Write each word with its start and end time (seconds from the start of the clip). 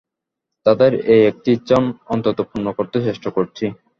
তাঁদের 0.65 0.91
এই 1.13 1.21
একটি 1.31 1.49
ইচ্ছা 1.51 1.77
অন্তত 2.07 2.37
পূর্ণ 2.49 2.67
করতে 2.77 2.97
চেষ্টা 3.07 3.29
করছি। 3.29 3.65